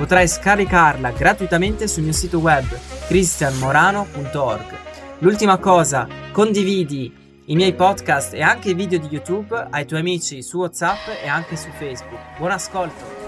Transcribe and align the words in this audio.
Potrai 0.00 0.26
scaricarla 0.26 1.10
gratuitamente 1.10 1.86
sul 1.86 2.04
mio 2.04 2.14
sito 2.14 2.38
web 2.38 2.64
cristianmorano.org. 3.06 4.78
L'ultima 5.18 5.58
cosa, 5.58 6.08
condividi 6.32 7.14
i 7.44 7.54
miei 7.54 7.74
podcast 7.74 8.32
e 8.32 8.40
anche 8.40 8.70
i 8.70 8.74
video 8.74 8.98
di 8.98 9.08
YouTube 9.10 9.66
ai 9.68 9.84
tuoi 9.84 10.00
amici 10.00 10.40
su 10.42 10.56
WhatsApp 10.56 11.06
e 11.22 11.28
anche 11.28 11.54
su 11.54 11.68
Facebook. 11.76 12.38
Buon 12.38 12.52
ascolto! 12.52 13.18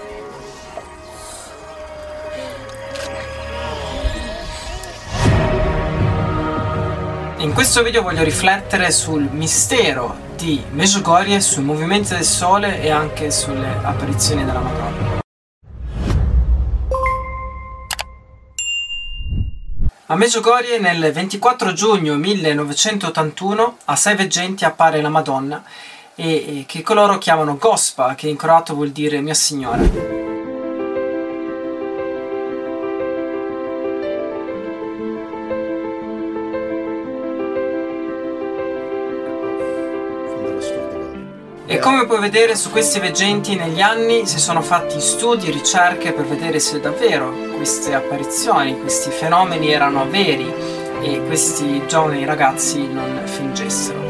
In 7.37 7.53
questo 7.53 7.83
video 7.83 8.01
voglio 8.01 8.23
riflettere 8.23 8.89
sul 8.89 9.29
mistero 9.31 10.15
di 10.35 10.59
Meggiugorie, 10.71 11.39
sui 11.39 11.61
movimenti 11.61 12.15
del 12.15 12.23
Sole 12.23 12.81
e 12.81 12.89
anche 12.89 13.29
sulle 13.29 13.77
apparizioni 13.83 14.43
della 14.43 14.59
Madonna. 14.59 15.22
A 20.07 20.17
Meggiugorie 20.17 20.79
nel 20.79 21.13
24 21.13 21.71
giugno 21.71 22.15
1981 22.15 23.77
a 23.85 23.95
sei 23.95 24.17
veggenti 24.17 24.65
appare 24.65 25.01
la 25.01 25.07
Madonna 25.07 25.63
e, 26.13 26.65
che 26.67 26.81
coloro 26.81 27.17
chiamano 27.17 27.55
Gospa, 27.57 28.13
che 28.13 28.27
in 28.27 28.35
croato 28.35 28.73
vuol 28.73 28.89
dire 28.89 29.21
mia 29.21 29.33
signora. 29.33 29.81
E 41.65 41.79
come 41.79 42.05
puoi 42.07 42.19
vedere 42.19 42.57
su 42.57 42.71
questi 42.71 42.99
veggenti 42.99 43.55
negli 43.55 43.79
anni 43.79 44.27
si 44.27 44.37
sono 44.37 44.61
fatti 44.61 44.99
studi, 44.99 45.49
ricerche 45.49 46.11
per 46.11 46.25
vedere 46.25 46.59
se 46.59 46.81
davvero 46.81 47.42
queste 47.63 47.93
apparizioni, 47.93 48.77
questi 48.77 49.09
fenomeni 49.09 49.71
erano 49.71 50.05
veri 50.09 50.53
e 51.01 51.23
questi 51.25 51.81
giovani 51.87 52.25
ragazzi 52.25 52.85
non 52.91 53.21
fingessero. 53.23 54.02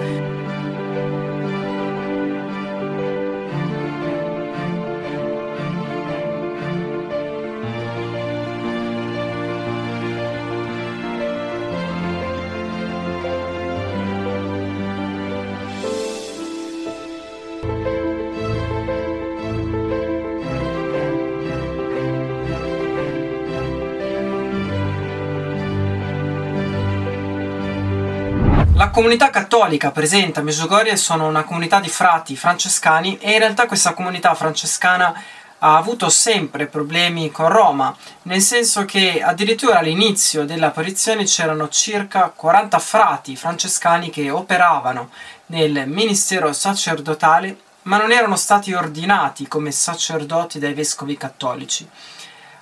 La 28.83 28.89
comunità 28.89 29.29
cattolica 29.29 29.91
presente 29.91 30.41
a 30.41 30.43
Medjugorje 30.43 30.97
sono 30.97 31.25
una 31.25 31.45
comunità 31.45 31.79
di 31.79 31.87
frati 31.87 32.35
francescani 32.35 33.17
e 33.17 33.31
in 33.31 33.39
realtà 33.39 33.66
questa 33.66 33.94
comunità 33.94 34.35
francescana 34.35 35.23
ha 35.59 35.77
avuto 35.77 36.09
sempre 36.09 36.66
problemi 36.66 37.31
con 37.31 37.47
Roma, 37.47 37.95
nel 38.23 38.41
senso 38.41 38.83
che 38.83 39.22
addirittura 39.23 39.79
all'inizio 39.79 40.43
delle 40.43 40.66
apparizioni 40.66 41.23
c'erano 41.23 41.69
circa 41.69 42.33
40 42.35 42.77
frati 42.79 43.38
francescani 43.38 44.09
che 44.09 44.29
operavano 44.29 45.11
nel 45.45 45.88
ministero 45.88 46.51
sacerdotale, 46.51 47.57
ma 47.83 47.95
non 47.95 48.11
erano 48.11 48.35
stati 48.35 48.73
ordinati 48.73 49.47
come 49.47 49.72
sacerdoti 49.72 50.59
dai 50.59 50.73
vescovi 50.73 51.16
cattolici. 51.16 51.88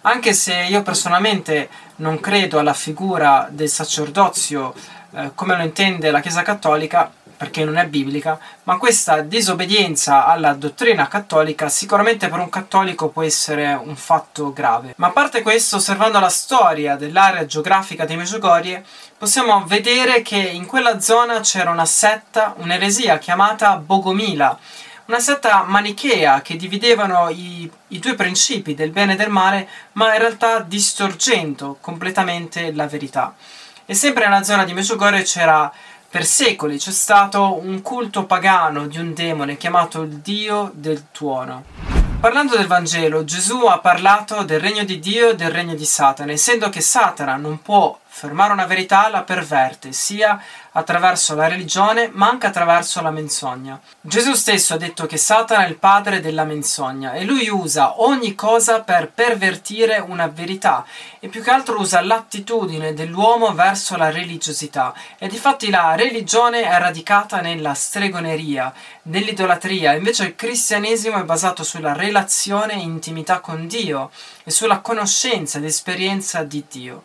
Anche 0.02 0.34
se 0.34 0.54
io 0.70 0.82
personalmente 0.82 1.70
non 1.98 2.20
credo 2.20 2.58
alla 2.58 2.74
figura 2.74 3.48
del 3.52 3.70
sacerdozio 3.70 4.74
eh, 5.14 5.32
come 5.36 5.56
lo 5.56 5.64
intende 5.64 6.10
la 6.10 6.22
Chiesa 6.22 6.42
Cattolica, 6.42 7.12
perché 7.42 7.66
non 7.66 7.78
è 7.78 7.88
biblica, 7.88 8.38
ma 8.64 8.78
questa 8.78 9.22
disobbedienza 9.22 10.28
alla 10.28 10.54
dottrina 10.54 11.08
cattolica 11.08 11.70
sicuramente 11.70 12.30
per 12.30 12.38
un 12.38 12.50
cattolico 12.50 13.10
può 13.10 13.24
essere 13.24 13.74
un 13.74 13.96
fatto 13.96 14.54
grave. 14.54 14.94
Ma 14.98 15.08
a 15.08 15.12
parte 15.12 15.42
questo, 15.42 15.78
osservando 15.78 16.20
la 16.20 16.30
storia 16.30 16.96
dell'area 16.96 17.48
geografica 17.48 18.06
di 18.06 18.16
Meggiugorie, 18.16 18.86
possiamo 19.18 19.66
vedere 19.66 20.22
che 20.22 20.38
in 20.38 20.68
quella 20.68 21.00
zona 21.00 21.40
c'era 21.40 21.72
una 21.72 21.86
setta, 21.86 22.54
un'eresia 22.58 23.18
chiamata 23.18 23.76
Bogomila, 23.76 24.58
una 25.12 25.20
setta 25.20 25.64
manichea 25.64 26.42
che 26.42 26.56
dividevano 26.56 27.28
i, 27.28 27.70
i, 27.90 28.00
due 28.00 28.16
principi 28.16 28.74
del 28.74 28.92
bene 28.92 29.14
e 29.14 29.16
del 29.18 29.30
male, 29.30 29.68
ma 29.94 30.14
in 30.14 30.20
realtà 30.20 30.60
distorcendo 30.62 31.78
completamente 31.82 32.72
la 32.72 32.88
verità. 32.88 33.36
E 33.86 33.94
sempre 33.94 34.24
nella 34.24 34.44
zona 34.44 34.64
di 34.64 34.72
Medjugorje 34.72 35.24
c'era 35.24 35.70
per 36.10 36.26
secoli 36.26 36.78
c'è 36.78 36.92
stato 36.92 37.60
un 37.62 37.82
culto 37.82 38.26
pagano 38.26 38.88
di 38.88 39.00
un 39.00 39.14
demone 39.14 39.58
chiamato 39.58 40.02
il 40.02 40.16
dio 40.20 40.72
del 40.74 41.04
tuono. 41.12 41.66
Parlando 42.22 42.56
del 42.56 42.68
Vangelo, 42.68 43.26
Gesù 43.26 43.66
ha 43.66 43.80
parlato 43.80 44.44
del 44.44 44.62
regno 44.62 44.86
di 44.86 45.00
Dio 45.00 45.32
e 45.32 45.36
del 45.36 45.52
regno 45.52 45.76
di 45.76 45.86
Satana, 45.86 46.32
essendo 46.32 46.70
che 46.70 46.80
Satana 46.80 47.36
non 47.36 47.62
può 47.62 48.00
fermare 48.14 48.52
una 48.52 48.66
verità, 48.66 49.08
la 49.08 49.24
perverte, 49.24 49.94
sia 49.94 50.40
attraverso 50.74 51.34
la 51.34 51.48
religione 51.48 52.10
ma 52.14 52.30
anche 52.30 52.48
attraverso 52.48 53.02
la 53.02 53.10
menzogna. 53.10 53.80
Gesù 54.02 54.34
stesso 54.34 54.74
ha 54.74 54.78
detto 54.78 55.06
che 55.06 55.18
Satana 55.18 55.66
è 55.66 55.70
il 55.70 55.78
padre 55.78 56.20
della 56.20 56.44
menzogna 56.44 57.14
e 57.14 57.24
lui 57.24 57.48
usa 57.50 58.02
ogni 58.02 58.36
cosa 58.36 58.82
per 58.82 59.12
pervertire 59.12 59.98
una 59.98 60.28
verità 60.28 60.86
e 61.20 61.30
più 61.30 61.42
che 61.42 61.52
altro 61.52 61.80
usa 61.80 62.02
l'attitudine 62.02 62.94
dell'uomo 62.94 63.54
verso 63.54 63.96
la 63.96 64.12
religiosità 64.12 64.94
e 65.18 65.28
difatti 65.28 65.70
la 65.70 65.96
religione 65.96 66.64
è 66.64 66.78
radicata 66.78 67.40
nella 67.40 67.74
stregoneria, 67.74 68.74
nell'idolatria, 69.04 69.94
invece 69.94 70.26
il 70.26 70.36
cristianesimo 70.36 71.18
è 71.18 71.24
basato 71.24 71.64
sulla 71.64 71.94
relazione 71.94 72.74
e 72.74 72.80
intimità 72.80 73.40
con 73.40 73.68
Dio 73.68 74.12
e 74.44 74.52
sulla 74.52 74.80
conoscenza 74.80 75.58
ed 75.58 75.64
esperienza 75.64 76.44
di 76.44 76.66
Dio. 76.70 77.04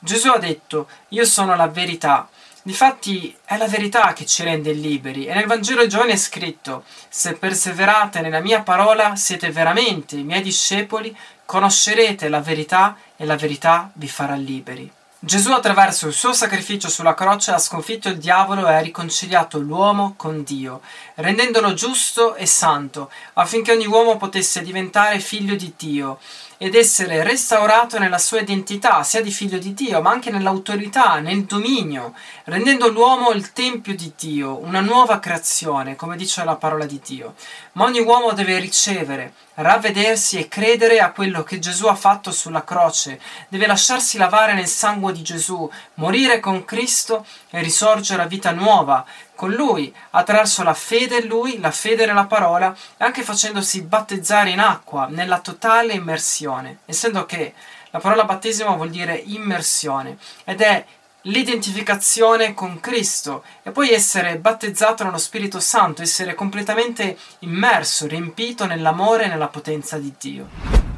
Gesù 0.00 0.28
ha 0.28 0.38
detto, 0.38 0.88
io 1.08 1.24
sono 1.24 1.56
la 1.56 1.66
verità. 1.66 2.28
Difatti 2.62 3.34
è 3.44 3.56
la 3.56 3.66
verità 3.66 4.12
che 4.12 4.26
ci 4.26 4.44
rende 4.44 4.72
liberi 4.72 5.26
e 5.26 5.34
nel 5.34 5.46
Vangelo 5.46 5.82
di 5.82 5.88
Giovanni 5.88 6.12
è 6.12 6.16
scritto, 6.16 6.84
se 7.08 7.32
perseverate 7.34 8.20
nella 8.20 8.40
mia 8.40 8.60
parola 8.62 9.16
siete 9.16 9.50
veramente 9.50 10.16
i 10.16 10.22
miei 10.22 10.42
discepoli, 10.42 11.16
conoscerete 11.44 12.28
la 12.28 12.40
verità 12.40 12.96
e 13.16 13.24
la 13.24 13.36
verità 13.36 13.90
vi 13.94 14.06
farà 14.06 14.34
liberi. 14.34 14.92
Gesù 15.20 15.50
attraverso 15.50 16.06
il 16.06 16.12
suo 16.12 16.32
sacrificio 16.32 16.88
sulla 16.88 17.14
croce 17.14 17.50
ha 17.50 17.58
sconfitto 17.58 18.08
il 18.08 18.18
diavolo 18.18 18.68
e 18.68 18.74
ha 18.74 18.78
riconciliato 18.80 19.58
l'uomo 19.58 20.14
con 20.16 20.44
Dio, 20.44 20.80
rendendolo 21.14 21.74
giusto 21.74 22.36
e 22.36 22.46
santo, 22.46 23.10
affinché 23.32 23.72
ogni 23.72 23.86
uomo 23.86 24.16
potesse 24.16 24.62
diventare 24.62 25.18
figlio 25.18 25.56
di 25.56 25.72
Dio 25.76 26.20
ed 26.60 26.74
essere 26.74 27.22
restaurato 27.22 28.00
nella 28.00 28.18
sua 28.18 28.40
identità, 28.40 29.04
sia 29.04 29.22
di 29.22 29.30
figlio 29.30 29.58
di 29.58 29.74
Dio, 29.74 30.02
ma 30.02 30.10
anche 30.10 30.30
nell'autorità, 30.30 31.20
nel 31.20 31.44
dominio, 31.44 32.14
rendendo 32.44 32.88
l'uomo 32.88 33.30
il 33.30 33.52
tempio 33.52 33.94
di 33.94 34.12
Dio, 34.18 34.58
una 34.58 34.80
nuova 34.80 35.20
creazione, 35.20 35.94
come 35.94 36.16
dice 36.16 36.42
la 36.42 36.56
parola 36.56 36.84
di 36.84 37.00
Dio. 37.04 37.34
Ma 37.72 37.84
ogni 37.84 38.00
uomo 38.00 38.32
deve 38.32 38.58
ricevere, 38.58 39.34
ravvedersi 39.54 40.38
e 40.38 40.48
credere 40.48 40.98
a 40.98 41.12
quello 41.12 41.44
che 41.44 41.60
Gesù 41.60 41.86
ha 41.86 41.94
fatto 41.94 42.32
sulla 42.32 42.64
croce, 42.64 43.20
deve 43.48 43.68
lasciarsi 43.68 44.18
lavare 44.18 44.52
nel 44.54 44.66
sangue 44.66 45.12
di 45.12 45.22
Gesù, 45.22 45.70
morire 45.94 46.40
con 46.40 46.64
Cristo 46.64 47.24
e 47.50 47.62
risorgere 47.62 48.22
a 48.22 48.26
vita 48.26 48.50
nuova, 48.50 49.04
con 49.38 49.52
lui, 49.52 49.94
attraverso 50.10 50.64
la 50.64 50.74
fede 50.74 51.18
in 51.18 51.28
lui, 51.28 51.60
la 51.60 51.70
fede 51.70 52.06
nella 52.06 52.24
parola, 52.24 52.74
e 52.96 53.04
anche 53.04 53.22
facendosi 53.22 53.82
battezzare 53.82 54.50
in 54.50 54.58
acqua, 54.58 55.06
nella 55.08 55.38
totale 55.38 55.92
immersione, 55.92 56.78
essendo 56.86 57.24
che 57.24 57.54
la 57.90 58.00
parola 58.00 58.24
battesimo 58.24 58.74
vuol 58.74 58.90
dire 58.90 59.14
immersione 59.14 60.18
ed 60.42 60.60
è 60.60 60.84
l'identificazione 61.22 62.52
con 62.52 62.80
Cristo 62.80 63.44
e 63.62 63.70
poi 63.70 63.92
essere 63.92 64.38
battezzato 64.38 65.04
nello 65.04 65.18
Spirito 65.18 65.60
Santo, 65.60 66.02
essere 66.02 66.34
completamente 66.34 67.16
immerso, 67.40 68.08
riempito 68.08 68.66
nell'amore 68.66 69.26
e 69.26 69.28
nella 69.28 69.46
potenza 69.46 69.98
di 69.98 70.12
Dio. 70.18 70.48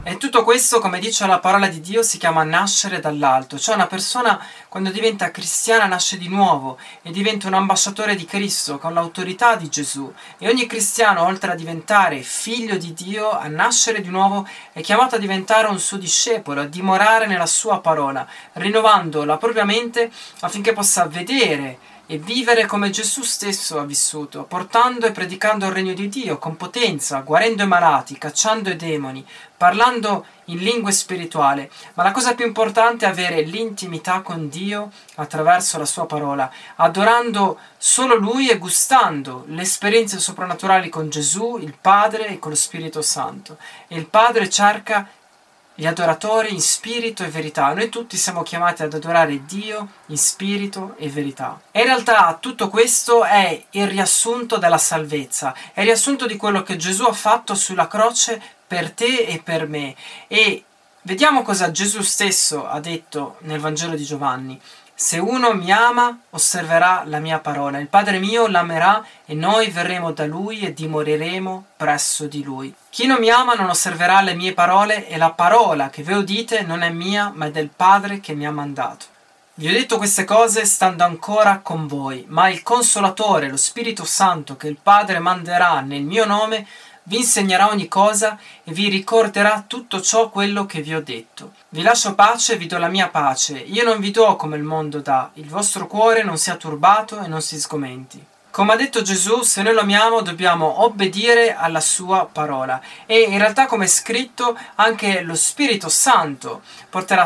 E 0.03 0.17
tutto 0.17 0.45
questo, 0.45 0.81
come 0.81 0.99
dice 0.99 1.27
la 1.27 1.41
parola 1.41 1.69
di 1.69 1.79
Dio, 1.83 2.03
si 2.03 2.17
chiama 2.17 2.43
nascere 2.43 3.01
dall'alto, 3.01 3.59
cioè 3.59 3.75
una 3.75 3.87
persona 3.87 4.43
quando 4.67 4.91
diventa 4.91 5.31
cristiana 5.31 5.85
nasce 5.85 6.17
di 6.17 6.27
nuovo 6.27 6.79
e 7.03 7.11
diventa 7.11 7.49
un 7.49 7.55
ambasciatore 7.55 8.15
di 8.15 8.25
Cristo 8.25 8.79
con 8.79 8.95
l'autorità 8.95 9.57
di 9.57 9.69
Gesù. 9.69 10.11
E 10.39 10.49
ogni 10.49 10.65
cristiano, 10.65 11.25
oltre 11.25 11.53
a 11.53 11.55
diventare 11.55 12.23
figlio 12.23 12.79
di 12.79 12.95
Dio, 12.95 13.31
a 13.31 13.47
nascere 13.49 14.01
di 14.01 14.09
nuovo, 14.09 14.49
è 14.73 14.81
chiamato 14.81 15.17
a 15.17 15.19
diventare 15.19 15.69
un 15.69 15.79
suo 15.79 15.99
discepolo, 15.99 16.63
a 16.63 16.67
dimorare 16.67 17.27
nella 17.27 17.45
sua 17.45 17.81
parola, 17.81 18.27
rinnovando 18.55 19.25
la 19.25 19.37
propria 19.37 19.67
mente 19.67 20.11
affinché 20.41 20.73
possa 20.73 21.07
vedere 21.09 21.79
e 22.11 22.19
vivere 22.19 22.67
come 22.67 22.91
Gesù 22.91 23.23
stesso 23.23 23.79
ha 23.79 23.85
vissuto, 23.85 24.43
portando 24.43 25.07
e 25.07 25.13
predicando 25.13 25.67
il 25.67 25.73
regno 25.73 25.93
di 25.93 26.09
Dio 26.09 26.39
con 26.39 26.57
potenza, 26.57 27.21
guarendo 27.21 27.63
i 27.63 27.69
malati, 27.69 28.19
cacciando 28.19 28.69
i 28.69 28.75
demoni, 28.75 29.25
parlando 29.57 30.27
in 30.47 30.59
lingue 30.59 30.91
spirituali. 30.91 31.71
Ma 31.95 32.03
la 32.03 32.11
cosa 32.11 32.35
più 32.35 32.45
importante 32.45 33.07
è 33.07 33.09
avere 33.09 33.43
l'intimità 33.43 34.23
con 34.23 34.49
Dio 34.49 34.91
attraverso 35.15 35.79
la 35.79 35.85
sua 35.85 36.07
parola, 36.07 36.51
adorando 36.75 37.61
solo 37.79 38.17
Lui 38.17 38.49
e 38.49 38.59
gustando 38.59 39.45
le 39.47 39.63
esperienze 39.63 40.19
soprannaturali 40.19 40.89
con 40.89 41.11
Gesù, 41.11 41.59
il 41.59 41.77
Padre 41.81 42.27
e 42.27 42.41
con 42.41 42.51
lo 42.51 42.57
Spirito 42.57 43.03
Santo. 43.03 43.57
E 43.87 43.97
il 43.97 44.07
Padre 44.07 44.51
cerca 44.51 45.09
gli 45.81 45.87
adoratori 45.87 46.53
in 46.53 46.61
spirito 46.61 47.25
e 47.25 47.29
verità. 47.29 47.73
Noi 47.73 47.89
tutti 47.89 48.19
siamo 48.19 48.43
chiamati 48.43 48.83
ad 48.83 48.93
adorare 48.93 49.47
Dio 49.47 49.89
in 50.09 50.19
spirito 50.19 50.95
e 50.99 51.09
verità. 51.09 51.59
E 51.71 51.81
in 51.81 51.87
realtà 51.87 52.37
tutto 52.39 52.69
questo 52.69 53.25
è 53.25 53.65
il 53.71 53.87
riassunto 53.87 54.59
della 54.59 54.77
salvezza, 54.77 55.55
è 55.73 55.81
il 55.81 55.87
riassunto 55.87 56.27
di 56.27 56.37
quello 56.37 56.63
che 56.63 56.77
Gesù 56.77 57.05
ha 57.05 57.15
fatto 57.15 57.55
sulla 57.55 57.89
croce 57.89 58.39
per 58.67 58.91
te 58.93 59.25
e 59.25 59.41
per 59.43 59.67
me. 59.67 59.95
E 60.29 60.65
vediamo 61.01 61.41
cosa 61.41 61.71
Gesù 61.71 62.03
stesso 62.03 62.69
ha 62.69 62.79
detto 62.79 63.37
nel 63.45 63.59
Vangelo 63.59 63.97
di 63.97 64.05
Giovanni. 64.05 64.61
Se 65.03 65.19
uno 65.19 65.55
mi 65.55 65.73
ama, 65.73 66.25
osserverà 66.29 67.05
la 67.07 67.21
mia 67.21 67.39
parola. 67.39 67.79
Il 67.79 67.87
Padre 67.87 68.19
mio 68.19 68.47
l'amerà 68.47 69.03
e 69.25 69.33
noi 69.33 69.71
verremo 69.71 70.13
da 70.13 70.27
lui 70.27 70.61
e 70.61 70.75
dimoreremo 70.75 71.69
presso 71.75 72.27
di 72.27 72.43
lui. 72.43 72.75
Chi 72.91 73.07
non 73.07 73.19
mi 73.19 73.31
ama 73.31 73.55
non 73.55 73.71
osserverà 73.71 74.21
le 74.21 74.35
mie 74.35 74.53
parole 74.53 75.09
e 75.09 75.17
la 75.17 75.31
parola 75.31 75.89
che 75.89 76.03
voi 76.03 76.19
udite 76.19 76.65
non 76.65 76.83
è 76.83 76.91
mia, 76.91 77.33
ma 77.35 77.47
è 77.47 77.51
del 77.51 77.71
Padre 77.75 78.21
che 78.21 78.35
mi 78.35 78.47
ha 78.47 78.51
mandato. 78.51 79.07
Vi 79.55 79.69
ho 79.69 79.73
detto 79.73 79.97
queste 79.97 80.25
cose 80.25 80.67
stando 80.67 81.03
ancora 81.03 81.61
con 81.61 81.87
voi, 81.87 82.27
ma 82.29 82.51
il 82.51 82.63
Consolatore, 82.63 83.49
lo 83.49 83.57
Spirito 83.57 84.05
Santo 84.05 84.59
che 84.59 84.69
il 84.69 84.79
Padre 84.83 85.19
manderà 85.19 85.81
nel 85.81 86.03
mio 86.03 86.27
nome, 86.27 86.67
vi 87.11 87.17
insegnerà 87.17 87.69
ogni 87.69 87.89
cosa 87.89 88.39
e 88.63 88.73
vi 88.73 88.89
ricorderà 88.89 89.65
tutto 89.67 90.01
ciò 90.01 90.31
quello 90.31 90.65
che 90.65 90.81
vi 90.81 90.95
ho 90.95 91.03
detto. 91.03 91.55
Vi 91.71 91.83
lascio 91.83 92.15
pace, 92.15 92.57
vi 92.57 92.67
do 92.67 92.79
la 92.79 92.87
mia 92.87 93.09
pace. 93.09 93.59
Io 93.59 93.83
non 93.83 93.99
vi 93.99 94.13
do 94.13 94.37
come 94.37 94.57
il 94.57 94.63
mondo 94.63 95.01
dà. 95.01 95.29
Il 95.35 95.49
vostro 95.49 95.89
cuore 95.89 96.23
non 96.23 96.39
sia 96.39 96.55
turbato 96.55 97.21
e 97.21 97.27
non 97.27 97.43
si 97.43 97.59
sgomenti. 97.59 98.25
Come 98.53 98.73
ha 98.73 98.77
detto 98.77 99.03
Gesù, 99.03 99.43
se 99.43 99.63
noi 99.63 99.75
lo 99.75 99.83
amiamo 99.83 100.23
dobbiamo 100.23 100.83
obbedire 100.83 101.55
alla 101.55 101.79
sua 101.79 102.29
parola 102.31 102.81
e 103.07 103.21
in 103.21 103.39
realtà 103.39 103.67
come 103.67 103.85
è 103.85 103.89
scritto 103.89 104.59
anche 104.75 105.21
lo 105.21 105.37
Spirito 105.37 105.89
Santo 105.89 106.63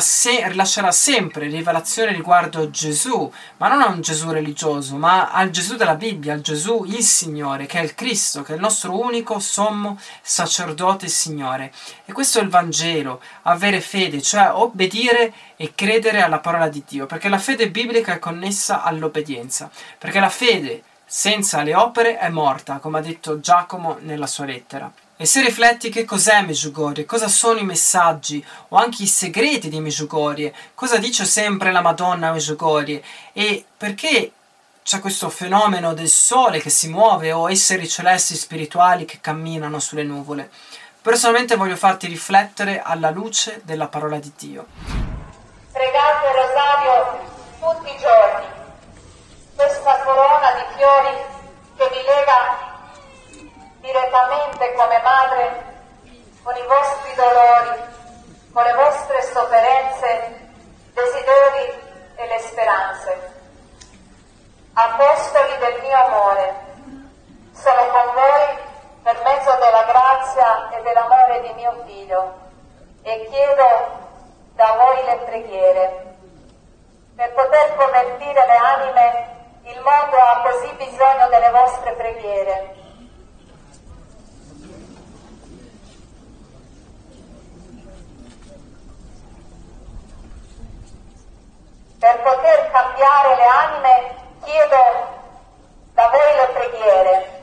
se- 0.00 0.46
rilascerà 0.48 0.92
sempre 0.92 1.46
rivelazione 1.46 2.12
riguardo 2.12 2.68
Gesù, 2.68 3.32
ma 3.56 3.68
non 3.68 3.80
a 3.80 3.88
un 3.88 4.02
Gesù 4.02 4.30
religioso, 4.32 4.96
ma 4.96 5.30
al 5.30 5.48
Gesù 5.48 5.76
della 5.76 5.94
Bibbia, 5.94 6.34
al 6.34 6.42
Gesù 6.42 6.84
il 6.84 7.02
Signore, 7.02 7.64
che 7.64 7.80
è 7.80 7.82
il 7.82 7.94
Cristo, 7.94 8.42
che 8.42 8.52
è 8.52 8.56
il 8.56 8.60
nostro 8.60 9.00
unico 9.00 9.38
sommo 9.38 9.98
sacerdote 10.20 11.08
Signore. 11.08 11.72
E 12.04 12.12
questo 12.12 12.38
è 12.38 12.42
il 12.42 12.50
Vangelo, 12.50 13.22
avere 13.44 13.80
fede, 13.80 14.20
cioè 14.20 14.50
obbedire 14.52 15.32
e 15.56 15.72
credere 15.74 16.20
alla 16.20 16.40
parola 16.40 16.68
di 16.68 16.84
Dio, 16.86 17.06
perché 17.06 17.30
la 17.30 17.38
fede 17.38 17.70
biblica 17.70 18.12
è 18.12 18.18
connessa 18.18 18.82
all'obbedienza, 18.82 19.70
perché 19.98 20.20
la 20.20 20.28
fede 20.28 20.82
senza 21.06 21.62
le 21.62 21.74
opere 21.74 22.18
è 22.18 22.28
morta, 22.28 22.78
come 22.78 22.98
ha 22.98 23.02
detto 23.02 23.40
Giacomo 23.40 23.98
nella 24.00 24.26
sua 24.26 24.46
lettera. 24.46 24.90
E 25.16 25.26
se 25.26 25.42
rifletti 25.42 25.90
che 25.90 26.04
cos'è 26.04 26.42
Meggiugorie, 26.42 27.04
cosa 27.04 27.28
sono 27.28 27.60
i 27.60 27.64
messaggi 27.64 28.44
o 28.68 28.76
anche 28.76 29.04
i 29.04 29.06
segreti 29.06 29.68
di 29.68 29.78
Meggiugorie, 29.78 30.52
cosa 30.74 30.98
dice 30.98 31.24
sempre 31.24 31.70
la 31.70 31.80
Madonna 31.80 32.32
Meggiugorie 32.32 33.02
e 33.32 33.64
perché 33.76 34.32
c'è 34.82 34.98
questo 34.98 35.30
fenomeno 35.30 35.94
del 35.94 36.08
sole 36.08 36.58
che 36.60 36.68
si 36.68 36.88
muove 36.88 37.32
o 37.32 37.48
esseri 37.48 37.88
celesti 37.88 38.34
spirituali 38.34 39.04
che 39.04 39.20
camminano 39.20 39.78
sulle 39.78 40.02
nuvole. 40.02 40.50
Personalmente 41.00 41.56
voglio 41.56 41.76
farti 41.76 42.06
riflettere 42.06 42.82
alla 42.82 43.10
luce 43.10 43.60
della 43.64 43.86
parola 43.88 44.18
di 44.18 44.32
Dio. 44.36 44.66
Pregate 45.70 46.26
il 46.26 46.34
rosario 46.34 47.32
tutti 47.60 47.94
i 47.94 47.98
giorni 47.98 48.53
questa 49.56 49.98
corona 50.04 50.52
di 50.52 50.64
fiori 50.76 51.16
che 51.76 51.88
vi 51.88 52.02
lega 52.02 52.72
direttamente 53.80 54.72
come 54.74 55.00
madre 55.02 55.72
con 56.42 56.56
i 56.56 56.66
vostri 56.66 57.14
dolori, 57.14 57.82
con 58.52 58.64
le 58.64 58.74
vostre 58.74 59.22
sofferenze, 59.22 60.50
desideri 60.92 61.82
e 62.16 62.26
le 62.26 62.38
speranze. 62.40 63.32
Apostoli 64.74 65.56
del 65.58 65.80
mio 65.80 65.96
amore, 65.96 66.54
sono 67.52 67.86
con 67.88 68.12
voi 68.14 68.58
per 69.02 69.22
mezzo 69.22 69.54
della 69.54 69.84
grazia 69.84 70.70
e 70.70 70.82
dell'amore 70.82 71.40
di 71.42 71.52
mio 71.54 71.82
figlio 71.86 72.34
e 73.02 73.28
chiedo 73.30 74.02
da 74.54 74.76
voi 74.78 75.04
le 75.04 75.16
preghiere 75.24 76.14
per 77.14 77.32
poter 77.32 77.76
convertire 77.76 78.46
le 78.46 78.56
anime 78.56 79.33
il 79.66 79.80
mondo 79.80 80.16
ha 80.16 80.42
così 80.42 80.70
bisogno 80.74 81.28
delle 81.28 81.50
vostre 81.50 81.92
preghiere. 81.92 82.74
Per 91.98 92.20
poter 92.20 92.70
cambiare 92.70 93.36
le 93.36 93.46
anime 93.46 94.14
chiedo 94.42 95.12
da 95.94 96.08
voi 96.08 96.34
le 96.36 96.48
preghiere. 96.52 97.42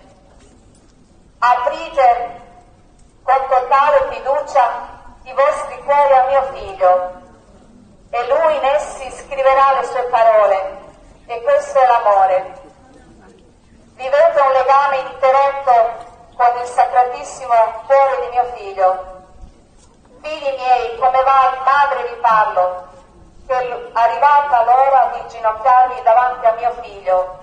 Aprite 1.39 2.39
con 3.23 3.47
totale 3.49 4.11
fiducia 4.11 4.89
i 5.23 5.33
vostri 5.33 5.83
cuori 5.83 6.13
a 6.13 6.25
mio 6.27 6.43
figlio 6.53 7.21
e 8.11 8.27
lui 8.27 8.57
in 8.57 8.63
essi 8.65 9.09
scriverà 9.09 9.79
le 9.79 9.87
sue 9.87 10.03
parole 10.03 10.89
e 11.31 11.41
l'amore. 12.11 12.59
Vivete 13.95 14.41
un 14.41 14.51
legame 14.51 14.97
ininterrotto 14.97 16.09
con 16.35 16.59
il 16.59 16.67
sacratissimo 16.67 17.53
cuore 17.85 18.19
di 18.21 18.27
mio 18.29 18.45
figlio. 18.55 19.05
Figli 20.21 20.55
miei, 20.57 20.97
come 20.97 21.23
va 21.23 21.61
madre 21.63 22.09
vi 22.09 22.15
parlo, 22.21 22.87
che 23.47 23.53
è 23.53 23.89
arrivata 23.93 24.63
l'ora 24.63 25.11
di 25.13 25.27
ginocchiarvi 25.29 26.01
davanti 26.03 26.45
a 26.45 26.53
mio 26.53 26.71
figlio, 26.81 27.39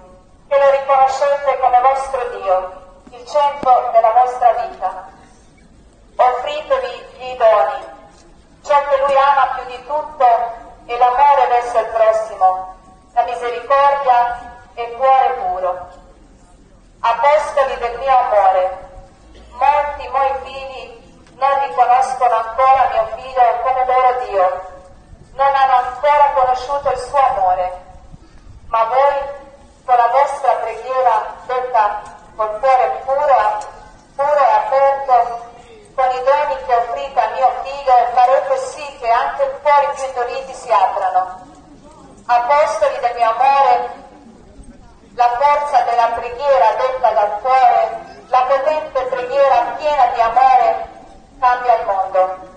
che 0.48 0.58
lo 0.58 0.70
riconoscete 0.70 1.58
come 1.58 1.80
vostro 1.80 2.28
Dio, 2.38 2.72
il 3.10 3.26
centro 3.26 3.90
della 3.92 4.10
vostra 4.10 4.52
vita. 4.52 5.06
Offritevi 6.16 7.06
gli 7.18 7.36
doni, 7.36 7.84
ciò 8.64 8.80
che 8.88 8.98
lui 8.98 9.16
ama 9.16 9.54
più 9.56 9.64
di 9.64 9.86
tutto 9.86 10.26
è 10.86 10.96
l'amore 10.96 11.46
verso 11.48 11.78
il 11.78 11.86
prossimo, 11.86 12.74
la 13.12 13.22
misericordia 13.22 14.56
e 14.78 14.82
il 14.84 14.96
cuore 14.96 15.30
puro. 15.42 15.88
Apostoli 17.00 17.76
del 17.78 17.98
mio 17.98 18.16
amore, 18.16 18.78
molti 19.50 20.08
moi 20.08 20.32
figli 20.44 21.26
non 21.34 21.66
riconoscono 21.66 22.34
ancora 22.34 22.88
mio 22.92 23.06
figlio 23.16 23.42
come 23.62 23.84
loro 23.86 24.24
Dio, 24.24 24.62
non 25.34 25.52
hanno 25.52 25.76
ancora 25.88 26.30
conosciuto 26.34 26.90
il 26.92 26.98
suo 26.98 27.18
amore, 27.18 27.84
ma 28.68 28.84
voi 28.84 29.14
con 29.84 29.96
la 29.96 30.08
vostra 30.08 30.52
preghiera 30.54 31.34
detta 31.46 32.02
col 32.36 32.60
cuore 32.60 33.02
puro, 33.04 33.58
puro 34.14 34.38
e 34.38 34.52
aperto, 34.52 35.46
con 35.96 36.10
i 36.12 36.22
doni 36.22 36.64
che 36.64 36.74
offrite 36.74 37.20
a 37.20 37.30
mio 37.30 37.52
figlio, 37.64 37.94
farete 38.12 38.56
sì 38.58 38.98
che 38.98 39.10
anche 39.10 39.42
i 39.42 39.60
cuori 39.60 39.86
più 39.96 40.04
indoliti 40.04 40.54
si 40.54 40.70
aprano 40.70 41.46
del 43.08 43.16
mio 43.16 43.30
amore, 43.30 44.06
la 45.14 45.30
forza 45.40 45.82
della 45.82 46.08
preghiera 46.14 46.76
detta 46.76 47.10
dal 47.12 47.40
cuore, 47.40 48.16
la 48.28 48.42
potente 48.42 49.00
preghiera 49.08 49.76
piena 49.76 50.06
di 50.14 50.20
amore 50.20 50.88
cambia 51.38 51.78
il 51.78 51.86
mondo. 51.86 52.56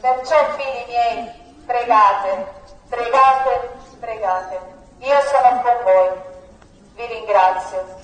Perciò, 0.00 0.54
figli 0.56 0.84
miei, 0.88 1.30
pregate, 1.64 2.52
pregate, 2.88 3.70
pregate. 4.00 4.60
Io 4.98 5.20
sono 5.30 5.60
con 5.62 5.76
voi. 5.84 6.10
Vi 6.94 7.06
ringrazio. 7.06 8.00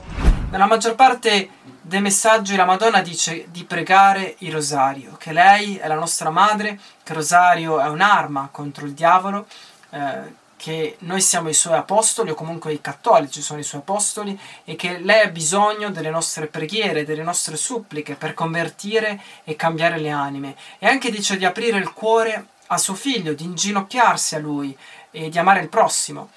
Nella 0.51 0.67
maggior 0.67 0.95
parte 0.95 1.51
dei 1.63 2.01
messaggi 2.01 2.57
la 2.57 2.65
Madonna 2.65 3.03
dice 3.03 3.51
di 3.51 3.65
pregare 3.65 4.37
il 4.39 4.53
rosario, 4.53 5.17
che 5.19 5.33
lei 5.33 5.77
è 5.77 5.87
la 5.87 5.95
nostra 5.95 6.31
madre, 6.31 6.79
che 7.03 7.13
il 7.13 7.17
rosario 7.17 7.81
è 7.81 7.89
un'arma 7.89 8.49
contro 8.51 8.87
il 8.87 8.95
diavolo, 8.95 9.47
eh, 9.91 10.47
che 10.59 10.97
noi 11.00 11.23
siamo 11.23 11.49
i 11.49 11.55
suoi 11.55 11.77
apostoli 11.79 12.31
o 12.31 12.35
comunque 12.35 12.73
i 12.73 12.81
cattolici 12.81 13.41
sono 13.41 13.61
i 13.61 13.62
suoi 13.62 13.81
apostoli 13.81 14.38
e 14.65 14.75
che 14.77 14.99
lei 14.99 15.23
ha 15.23 15.31
bisogno 15.31 15.91
delle 15.91 16.11
nostre 16.11 16.49
preghiere, 16.49 17.05
delle 17.05 17.23
nostre 17.23 17.57
suppliche 17.57 18.17
per 18.17 18.35
convertire 18.35 19.23
e 19.45 19.55
cambiare 19.55 19.99
le 19.99 20.11
anime. 20.11 20.57
E 20.79 20.87
anche 20.87 21.11
dice 21.11 21.38
di 21.38 21.45
aprire 21.45 21.79
il 21.79 21.93
cuore 21.93 22.49
a 22.67 22.77
suo 22.77 22.95
figlio, 22.95 23.33
di 23.33 23.45
inginocchiarsi 23.45 24.35
a 24.35 24.41
lui 24.41 24.77
e 25.12 25.29
di 25.29 25.38
amare 25.38 25.61
il 25.61 25.69
prossimo. 25.69 26.31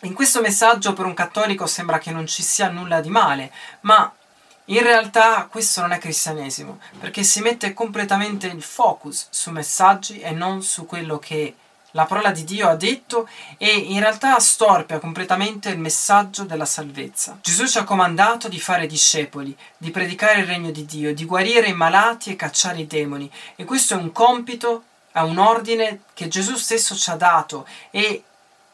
In 0.00 0.12
questo 0.12 0.40
messaggio 0.40 0.92
per 0.92 1.06
un 1.06 1.14
cattolico 1.14 1.66
sembra 1.66 1.98
che 1.98 2.10
non 2.10 2.26
ci 2.26 2.42
sia 2.42 2.68
nulla 2.68 3.00
di 3.00 3.08
male, 3.08 3.52
ma 3.82 4.12
in 4.66 4.82
realtà 4.82 5.46
questo 5.48 5.80
non 5.82 5.92
è 5.92 5.98
cristianesimo, 5.98 6.80
perché 6.98 7.22
si 7.22 7.40
mette 7.40 7.72
completamente 7.72 8.48
il 8.48 8.62
focus 8.62 9.28
su 9.30 9.52
messaggi 9.52 10.18
e 10.18 10.32
non 10.32 10.62
su 10.64 10.84
quello 10.84 11.20
che 11.20 11.54
la 11.96 12.04
parola 12.04 12.30
di 12.30 12.44
Dio 12.44 12.68
ha 12.68 12.76
detto 12.76 13.26
e 13.56 13.70
in 13.74 13.98
realtà 14.00 14.38
storpia 14.38 14.98
completamente 14.98 15.70
il 15.70 15.78
messaggio 15.78 16.44
della 16.44 16.66
salvezza. 16.66 17.38
Gesù 17.40 17.66
ci 17.66 17.78
ha 17.78 17.84
comandato 17.84 18.48
di 18.48 18.60
fare 18.60 18.86
discepoli, 18.86 19.56
di 19.78 19.90
predicare 19.90 20.40
il 20.40 20.46
regno 20.46 20.70
di 20.70 20.84
Dio, 20.84 21.14
di 21.14 21.24
guarire 21.24 21.68
i 21.68 21.74
malati 21.74 22.30
e 22.30 22.36
cacciare 22.36 22.80
i 22.80 22.86
demoni. 22.86 23.32
E 23.56 23.64
questo 23.64 23.94
è 23.94 23.96
un 23.96 24.12
compito, 24.12 24.84
è 25.10 25.20
un 25.20 25.38
ordine 25.38 26.02
che 26.12 26.28
Gesù 26.28 26.54
stesso 26.56 26.94
ci 26.94 27.10
ha 27.10 27.16
dato 27.16 27.66
e 27.90 28.22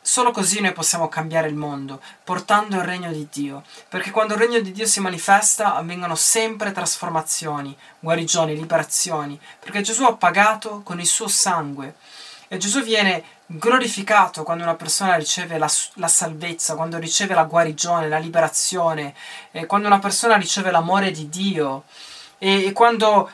Solo 0.04 0.32
così 0.32 0.60
noi 0.60 0.72
possiamo 0.72 1.08
cambiare 1.08 1.46
il 1.46 1.54
mondo, 1.54 2.02
portando 2.24 2.74
il 2.74 2.82
regno 2.82 3.12
di 3.12 3.28
Dio, 3.30 3.62
perché 3.88 4.10
quando 4.10 4.34
il 4.34 4.40
regno 4.40 4.58
di 4.58 4.72
Dio 4.72 4.84
si 4.84 4.98
manifesta 4.98 5.76
avvengono 5.76 6.16
sempre 6.16 6.72
trasformazioni, 6.72 7.76
guarigioni, 8.00 8.56
liberazioni, 8.56 9.38
perché 9.60 9.80
Gesù 9.80 10.02
ha 10.02 10.16
pagato 10.16 10.80
con 10.82 10.98
il 10.98 11.06
suo 11.06 11.28
sangue 11.28 11.94
e 12.52 12.58
Gesù 12.58 12.82
viene 12.82 13.24
glorificato 13.46 14.42
quando 14.42 14.62
una 14.62 14.74
persona 14.74 15.14
riceve 15.14 15.56
la, 15.56 15.70
la 15.94 16.06
salvezza, 16.06 16.74
quando 16.74 16.98
riceve 16.98 17.32
la 17.32 17.44
guarigione, 17.44 18.10
la 18.10 18.18
liberazione, 18.18 19.14
quando 19.66 19.86
una 19.86 19.98
persona 19.98 20.36
riceve 20.36 20.70
l'amore 20.70 21.12
di 21.12 21.30
Dio 21.30 21.84
e, 22.36 22.66
e 22.66 22.72
quando 22.72 23.30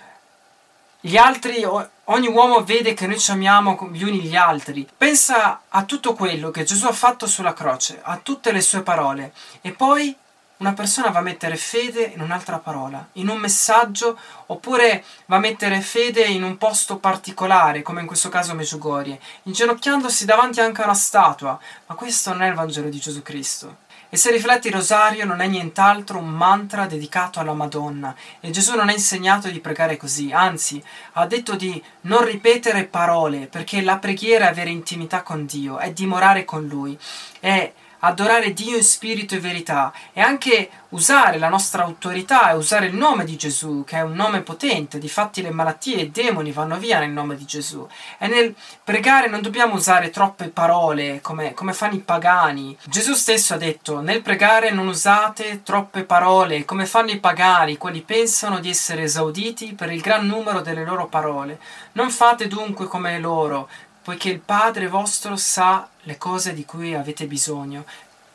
gli 1.01 1.17
altri, 1.17 1.65
ogni 1.65 2.29
uomo 2.29 2.63
vede 2.63 2.95
che 2.95 3.09
noi 3.09 3.19
ci 3.19 3.33
amiamo 3.33 3.89
gli 3.91 4.05
uni 4.05 4.21
gli 4.21 4.37
altri. 4.37 4.89
Pensa 4.97 5.63
a 5.69 5.83
tutto 5.83 6.15
quello 6.15 6.53
che 6.53 6.63
Gesù 6.63 6.87
ha 6.87 6.93
fatto 6.93 7.27
sulla 7.27 7.55
croce, 7.55 7.99
a 8.01 8.21
tutte 8.23 8.53
le 8.53 8.61
sue 8.61 8.83
parole 8.83 9.33
e 9.63 9.73
poi 9.73 10.17
una 10.59 10.73
persona 10.73 11.11
va 11.11 11.21
a 11.21 11.23
mettere 11.23 11.57
fede 11.57 12.13
in 12.15 12.21
un'altra 12.21 12.59
parola, 12.59 13.07
in 13.15 13.29
un 13.29 13.39
messaggio, 13.39 14.19
oppure 14.47 15.05
va 15.27 15.37
a 15.37 15.41
mettere 15.41 15.81
fede 15.81 16.25
in 16.25 16.43
un 16.43 16.57
posto 16.57 16.99
particolare, 16.99 17.83
come 17.83 18.01
in 18.01 18.07
questo 18.07 18.29
caso 18.29 18.55
Meggiugorie, 18.55 19.21
inginocchiandosi 19.45 20.25
davanti 20.25 20.61
anche 20.61 20.83
a 20.83 20.85
una 20.85 20.95
statua, 20.95 21.59
ma 21.87 21.95
questo 21.95 22.31
non 22.33 22.43
è 22.43 22.49
il 22.49 22.55
Vangelo 22.55 22.89
di 22.89 22.99
Gesù 22.99 23.23
Cristo. 23.23 23.87
E 24.11 24.17
se 24.17 24.31
rifletti 24.31 24.69
il 24.69 24.73
rosario 24.73 25.27
non 25.27 25.41
è 25.41 25.47
nient'altro 25.47 26.19
un 26.19 26.31
mantra 26.31 26.87
dedicato 26.87 27.41
alla 27.41 27.53
Madonna 27.53 28.15
e 28.41 28.49
Gesù 28.49 28.75
non 28.75 28.89
ha 28.89 28.93
insegnato 28.93 29.51
di 29.51 29.61
pregare 29.61 29.99
così, 29.99 30.33
anzi 30.33 30.83
ha 31.13 31.27
detto 31.27 31.57
di 31.57 31.83
non 32.03 32.25
ripetere 32.25 32.85
parole 32.85 33.49
perché 33.49 33.83
la 33.83 33.99
preghiera 33.99 34.47
è 34.47 34.49
avere 34.49 34.71
intimità 34.71 35.21
con 35.21 35.45
Dio, 35.45 35.77
è 35.77 35.93
dimorare 35.93 36.47
con 36.47 36.67
Lui, 36.67 36.99
è 37.39 37.71
adorare 38.01 38.53
Dio 38.53 38.77
in 38.77 38.83
spirito 38.83 39.35
e 39.35 39.41
verità 39.41 39.93
e 40.13 40.21
anche 40.21 40.71
usare 40.91 41.39
la 41.39 41.49
nostra 41.49 41.83
autorità 41.83 42.51
e 42.51 42.55
usare 42.55 42.87
il 42.87 42.95
nome 42.95 43.25
di 43.25 43.37
Gesù, 43.37 43.85
che 43.85 43.97
è 43.97 44.01
un 44.01 44.15
nome 44.15 44.41
potente, 44.41 44.99
difatti 44.99 45.43
le 45.43 45.51
malattie 45.51 45.97
e 45.97 46.03
i 46.03 46.11
demoni 46.11 46.53
vanno 46.53 46.79
via 46.79 46.99
nel 46.99 47.11
nome 47.11 47.37
di 47.37 47.45
Gesù. 47.45 47.87
E 48.19 48.27
nel 48.27 48.55
pregare 48.83 49.29
non 49.29 49.43
dobbiamo 49.43 49.75
usare 49.75 50.11
troppe 50.11 50.49
parole 50.49 51.21
come, 51.21 51.53
come 51.55 51.73
fanno 51.73 51.95
i 51.95 52.01
pagani. 52.01 52.77
Gesù 52.85 53.15
stesso 53.15 53.55
ha 53.55 53.59
detto, 53.59 54.01
nel 54.01 54.23
pregare 54.23 54.71
non 54.71 54.89
usate 54.89 55.63
troppe 55.63 56.05
parole 56.05 56.65
come 56.65 56.87
fanno 56.87 57.11
i 57.11 57.19
pagani, 57.19 57.77
quelli 57.77 58.03
pensano 58.03 58.61
di 58.61 58.71
essere 58.71 59.03
esauditi 59.03 59.75
per 59.75 59.93
il 59.93 60.01
gran 60.01 60.27
numero 60.27 60.61
delle 60.61 60.85
loro 60.85 61.07
parole. 61.07 61.61
Non 61.93 62.11
fate 62.11 62.49
dunque 62.49 62.87
come 62.87 63.19
loro, 63.19 63.69
poiché 64.03 64.31
il 64.31 64.41
Padre 64.41 64.89
vostro 64.89 65.37
sa 65.37 65.87
le 66.09 66.17
cose 66.17 66.55
di 66.55 66.65
cui 66.65 66.95
avete 66.95 67.27
bisogno, 67.27 67.85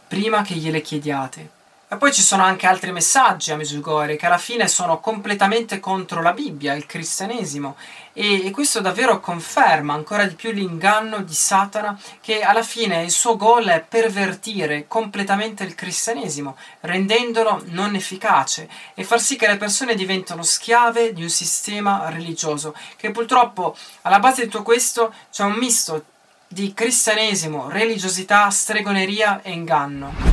prima 0.08 0.44
che 0.44 0.54
gliele 0.54 0.82
chiediate. 0.82 1.62
E 1.88 1.98
poi 1.98 2.14
ci 2.14 2.22
sono 2.22 2.44
anche 2.44 2.66
altri 2.66 2.92
messaggi 2.92 3.52
a 3.52 3.56
Medjugorje 3.56 4.16
che 4.16 4.26
alla 4.26 4.40
fine 4.40 4.68
sono 4.68 5.00
completamente 5.00 5.80
contro 5.80 6.22
la 6.22 6.32
Bibbia, 6.32 6.74
il 6.74 6.88
cristianesimo 6.88 7.76
e, 8.14 8.48
e, 8.48 8.52
questo 8.52 8.80
davvero 8.80 9.20
conferma 9.20 9.94
ancora 9.94 10.26
di 10.26 10.34
più 10.34 10.52
l'inganno 10.52 11.22
di 11.22 11.34
Satana 11.34 12.00
che 12.20 12.42
alla 12.42 12.64
fine 12.64 13.04
il 13.04 13.12
suo 13.12 13.36
goal 13.38 13.66
è 13.66 13.86
pervertire 13.88 14.86
completamente 14.88 15.64
il 15.64 15.76
cristianesimo, 15.76 16.58
rendendolo 16.80 17.62
non 17.66 17.94
efficace 17.94 18.68
e 18.96 19.04
far 19.04 19.20
sì 19.20 19.36
che 19.36 19.48
le 19.48 19.58
persone 19.58 19.94
diventino 19.94 20.42
schiave 20.42 21.14
di 21.14 21.22
un 21.22 21.30
sistema 21.30 22.10
religioso 22.10 22.76
che 22.98 23.12
purtroppo 23.12 23.76
alla 24.02 24.20
base 24.20 24.44
di 24.44 24.50
tutto 24.50 24.64
questo 24.64 25.14
c'è 25.32 25.44
un 25.44 25.54
misto 25.54 26.06
di 26.54 26.74
cristianesimo, 26.74 27.68
religiosità, 27.68 28.48
stregoneria 28.50 29.42
e 29.42 29.52
inganno. 29.52 30.33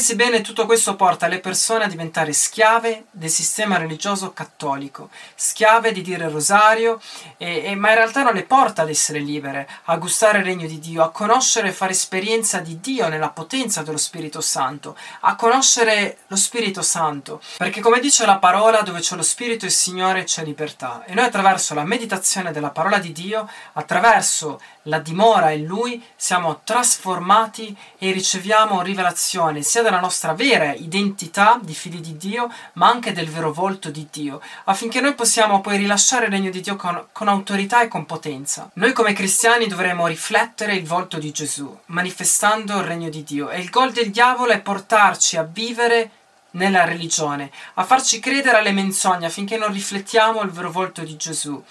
Pensi 0.00 0.16
bene, 0.16 0.40
tutto 0.40 0.64
questo 0.64 0.96
porta 0.96 1.26
le 1.26 1.40
persone 1.40 1.84
a 1.84 1.86
diventare 1.86 2.32
schiave 2.32 3.04
del 3.10 3.28
sistema 3.28 3.76
religioso 3.76 4.32
cattolico, 4.32 5.10
schiave 5.34 5.92
di 5.92 6.00
dire 6.00 6.24
il 6.24 6.30
rosario, 6.30 6.98
e, 7.36 7.64
e, 7.64 7.74
ma 7.74 7.90
in 7.90 7.96
realtà 7.96 8.22
non 8.22 8.32
le 8.32 8.44
porta 8.44 8.80
ad 8.80 8.88
essere 8.88 9.18
libere, 9.18 9.68
a 9.84 9.96
gustare 9.98 10.38
il 10.38 10.46
regno 10.46 10.66
di 10.66 10.78
Dio, 10.78 11.02
a 11.02 11.10
conoscere 11.10 11.68
e 11.68 11.72
fare 11.72 11.92
esperienza 11.92 12.60
di 12.60 12.80
Dio 12.80 13.08
nella 13.08 13.28
potenza 13.28 13.82
dello 13.82 13.98
Spirito 13.98 14.40
Santo, 14.40 14.96
a 15.20 15.34
conoscere 15.34 16.20
lo 16.28 16.36
Spirito 16.36 16.80
Santo. 16.80 17.42
Perché 17.58 17.82
come 17.82 18.00
dice 18.00 18.24
la 18.24 18.38
parola, 18.38 18.80
dove 18.80 19.00
c'è 19.00 19.16
lo 19.16 19.22
Spirito 19.22 19.66
il 19.66 19.70
Signore 19.70 20.24
c'è 20.24 20.42
libertà. 20.44 21.04
E 21.04 21.12
noi 21.12 21.26
attraverso 21.26 21.74
la 21.74 21.84
meditazione 21.84 22.52
della 22.52 22.70
parola 22.70 22.96
di 22.96 23.12
Dio, 23.12 23.46
attraverso 23.74 24.58
la 24.90 24.98
dimora 24.98 25.52
in 25.52 25.64
Lui, 25.64 26.04
siamo 26.16 26.60
trasformati 26.64 27.74
e 27.96 28.10
riceviamo 28.10 28.82
rivelazione 28.82 29.62
sia 29.62 29.82
della 29.82 30.00
nostra 30.00 30.34
vera 30.34 30.74
identità 30.74 31.58
di 31.62 31.72
figli 31.72 32.00
di 32.00 32.16
Dio, 32.16 32.52
ma 32.74 32.88
anche 32.88 33.12
del 33.12 33.30
vero 33.30 33.52
volto 33.52 33.88
di 33.88 34.08
Dio, 34.10 34.42
affinché 34.64 35.00
noi 35.00 35.14
possiamo 35.14 35.60
poi 35.60 35.78
rilasciare 35.78 36.26
il 36.26 36.32
regno 36.32 36.50
di 36.50 36.60
Dio 36.60 36.76
con, 36.76 37.06
con 37.12 37.28
autorità 37.28 37.80
e 37.80 37.88
con 37.88 38.04
potenza. 38.04 38.68
Noi 38.74 38.92
come 38.92 39.12
cristiani 39.14 39.68
dovremo 39.68 40.08
riflettere 40.08 40.74
il 40.74 40.84
volto 40.84 41.18
di 41.18 41.30
Gesù, 41.30 41.74
manifestando 41.86 42.76
il 42.78 42.84
regno 42.84 43.08
di 43.08 43.22
Dio. 43.22 43.48
E 43.48 43.60
il 43.60 43.70
gol 43.70 43.92
del 43.92 44.10
diavolo 44.10 44.50
è 44.50 44.60
portarci 44.60 45.36
a 45.36 45.44
vivere 45.44 46.10
nella 46.52 46.84
religione, 46.84 47.50
a 47.74 47.84
farci 47.84 48.18
credere 48.18 48.58
alle 48.58 48.72
menzogne 48.72 49.26
affinché 49.26 49.56
non 49.56 49.72
riflettiamo 49.72 50.42
il 50.42 50.50
vero 50.50 50.70
volto 50.70 51.02
di 51.02 51.16
Gesù 51.16 51.62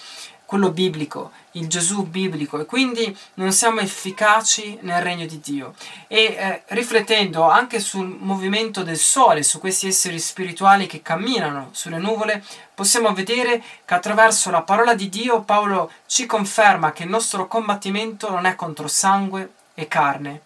quello 0.50 0.72
biblico, 0.72 1.30
il 1.52 1.68
Gesù 1.68 2.08
biblico 2.08 2.60
e 2.60 2.66
quindi 2.66 3.16
non 3.36 3.52
siamo 3.52 3.82
efficaci 3.82 4.80
nel 4.82 5.00
regno 5.00 5.28
di 5.28 5.40
Dio. 5.40 5.76
E 6.08 6.24
eh, 6.24 6.64
riflettendo 6.70 7.48
anche 7.48 7.80
sul 7.80 8.08
movimento 8.08 8.82
del 8.82 8.98
sole, 8.98 9.44
su 9.44 9.60
questi 9.60 9.86
esseri 9.86 10.18
spirituali 10.18 10.88
che 10.88 11.04
camminano 11.04 11.70
sulle 11.72 12.00
nuvole, 12.00 12.44
possiamo 12.74 13.14
vedere 13.14 13.62
che 13.86 13.94
attraverso 13.94 14.50
la 14.50 14.64
parola 14.64 14.96
di 14.96 15.08
Dio 15.08 15.42
Paolo 15.42 15.92
ci 16.08 16.26
conferma 16.26 16.94
che 16.94 17.04
il 17.04 17.10
nostro 17.10 17.48
combattimento 17.48 18.32
non 18.32 18.46
è 18.46 18.56
contro 18.56 18.88
sangue 18.88 19.52
e 19.76 19.88
carne. 19.88 20.42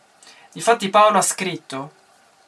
Difatti 0.51 0.89
Paolo 0.89 1.19
ha 1.19 1.21
scritto 1.21 1.91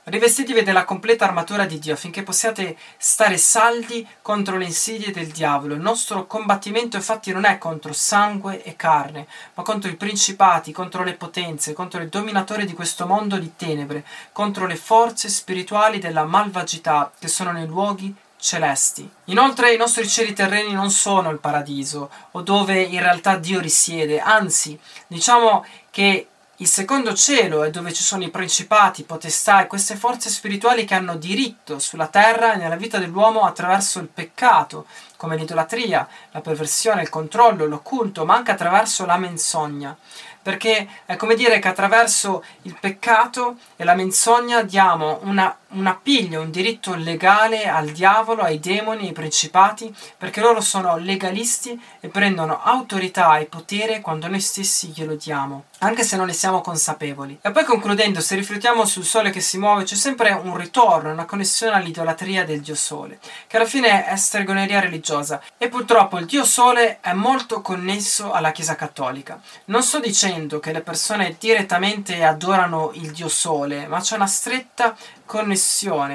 Rivestitevi 0.07 0.62
della 0.62 0.85
completa 0.85 1.25
armatura 1.25 1.65
di 1.65 1.79
Dio 1.79 1.93
affinché 1.93 2.21
possiate 2.21 2.77
stare 2.95 3.38
saldi 3.38 4.07
contro 4.21 4.55
le 4.55 4.65
insidie 4.65 5.12
del 5.12 5.29
diavolo. 5.29 5.74
Il 5.74 5.81
nostro 5.81 6.27
combattimento 6.27 6.95
infatti 6.95 7.31
non 7.31 7.43
è 7.43 7.57
contro 7.57 7.91
sangue 7.91 8.62
e 8.62 8.75
carne, 8.75 9.25
ma 9.55 9.63
contro 9.63 9.89
i 9.89 9.95
principati, 9.95 10.71
contro 10.71 11.03
le 11.03 11.13
potenze, 11.13 11.74
contro 11.74 12.03
i 12.03 12.09
dominatori 12.09 12.67
di 12.67 12.74
questo 12.74 13.07
mondo 13.07 13.39
di 13.39 13.53
tenebre, 13.55 14.05
contro 14.31 14.67
le 14.67 14.75
forze 14.75 15.27
spirituali 15.27 15.97
della 15.97 16.24
malvagità 16.24 17.12
che 17.17 17.27
sono 17.27 17.51
nei 17.51 17.65
luoghi 17.65 18.15
celesti. 18.38 19.09
Inoltre 19.25 19.74
i 19.74 19.77
nostri 19.77 20.07
cieli 20.07 20.33
terreni 20.33 20.74
non 20.74 20.91
sono 20.91 21.31
il 21.31 21.39
paradiso 21.39 22.12
o 22.29 22.41
dove 22.41 22.79
in 22.79 23.00
realtà 23.00 23.38
Dio 23.38 23.59
risiede, 23.59 24.19
anzi 24.19 24.79
diciamo 25.07 25.65
che 25.89 26.27
il 26.59 26.67
secondo 26.67 27.13
cielo 27.13 27.63
è 27.63 27.69
dove 27.69 27.91
ci 27.91 28.01
sono 28.01 28.24
i 28.24 28.29
principati, 28.29 29.03
potestà 29.03 29.62
e 29.62 29.67
queste 29.67 29.97
forze 29.97 30.29
spirituali 30.29 30.85
che 30.85 30.93
hanno 30.93 31.17
diritto 31.17 31.79
sulla 31.79 32.07
terra 32.07 32.53
e 32.53 32.55
nella 32.55 32.77
vita 32.77 32.97
dell'uomo 32.97 33.41
attraverso 33.41 34.00
il 34.00 34.07
peccato, 34.07 34.85
come 35.17 35.35
l'idolatria, 35.35 36.07
la 36.31 36.39
perversione, 36.39 37.01
il 37.01 37.09
controllo, 37.09 37.65
l'occulto, 37.65 38.24
ma 38.24 38.35
anche 38.35 38.51
attraverso 38.51 39.05
la 39.05 39.17
menzogna. 39.17 39.97
Perché 40.41 40.88
è 41.05 41.17
come 41.17 41.35
dire 41.35 41.59
che 41.59 41.67
attraverso 41.67 42.41
il 42.62 42.77
peccato 42.79 43.57
e 43.75 43.83
la 43.83 43.95
menzogna 43.95 44.62
diamo 44.62 45.19
una, 45.24 45.57
un 45.75 45.88
appiglio, 45.88 46.41
un 46.41 46.51
diritto 46.51 46.96
legale 46.96 47.67
al 47.67 47.89
diavolo, 47.89 48.41
ai 48.41 48.60
demoni, 48.60 49.08
ai 49.08 49.13
principati, 49.13 49.94
perché 50.17 50.39
loro 50.39 50.62
sono 50.62 50.98
legalisti 50.98 51.79
e 52.00 52.08
prendono 52.08 52.62
autorità 52.63 53.38
e 53.38 53.46
potere 53.46 54.01
quando 54.01 54.27
noi 54.27 54.39
stessi 54.39 54.88
glielo 54.88 55.15
diamo, 55.15 55.65
anche 55.79 56.03
se 56.03 56.15
non 56.15 56.27
ne 56.27 56.34
siamo 56.34 56.62
consapevoli. 56.62 57.39
E 57.41 57.51
poi 57.51 57.65
concludendo, 57.65 58.22
se 58.22 58.36
riflettiamo 58.36 58.86
sul 58.86 59.03
sole 59.03 59.29
che 59.29 59.41
si 59.41 59.58
muove, 59.58 59.84
c'è 59.84 59.96
sempre 59.96 60.32
un 60.32 60.58
ritorno, 60.58 61.12
una 61.12 61.25
connessione 61.25 61.75
all'idolatria 61.75 62.46
del 62.46 62.62
dio 62.62 62.75
sole, 62.75 63.20
che 63.48 63.58
alla 63.58 63.65
fine 63.65 64.05
è 64.05 64.15
stregoneria 64.15 64.79
religiosa. 64.79 65.41
E 65.58 65.67
purtroppo 65.67 66.17
il 66.17 66.25
dio 66.25 66.46
sole 66.46 67.00
è 67.01 67.13
molto 67.13 67.62
connesso 67.62 68.32
alla 68.32 68.51
Chiesa 68.51 68.75
cattolica. 68.75 69.41
Non 69.65 69.84
sto 69.84 70.00
dicendo 70.00 70.60
che 70.60 70.72
le 70.72 70.82
persone 70.82 71.36
direttamente 71.38 72.24
adorano 72.24 72.91
il 72.94 73.12
dio 73.12 73.27
sole, 73.27 73.88
ma 73.88 74.00
c'è 74.00 74.15
una 74.15 74.27
stretta 74.27 74.96
connessione 75.25 75.63